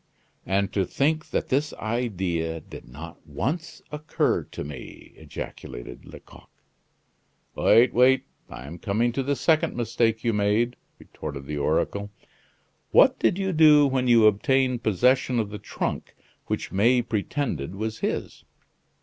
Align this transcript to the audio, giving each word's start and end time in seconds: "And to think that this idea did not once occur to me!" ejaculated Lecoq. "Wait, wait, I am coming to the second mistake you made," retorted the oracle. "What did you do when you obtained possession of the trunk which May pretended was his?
"And 0.47 0.73
to 0.73 0.83
think 0.83 1.29
that 1.29 1.49
this 1.49 1.73
idea 1.75 2.59
did 2.59 2.87
not 2.87 3.23
once 3.27 3.83
occur 3.91 4.43
to 4.45 4.63
me!" 4.63 5.13
ejaculated 5.15 6.05
Lecoq. 6.07 6.49
"Wait, 7.53 7.93
wait, 7.93 8.25
I 8.49 8.65
am 8.65 8.79
coming 8.79 9.11
to 9.11 9.21
the 9.21 9.35
second 9.35 9.75
mistake 9.75 10.23
you 10.23 10.33
made," 10.33 10.75
retorted 10.97 11.45
the 11.45 11.59
oracle. 11.59 12.09
"What 12.89 13.19
did 13.19 13.37
you 13.37 13.53
do 13.53 13.85
when 13.85 14.07
you 14.07 14.25
obtained 14.25 14.81
possession 14.81 15.37
of 15.39 15.51
the 15.51 15.59
trunk 15.59 16.15
which 16.47 16.71
May 16.71 17.03
pretended 17.03 17.75
was 17.75 17.99
his? 17.99 18.43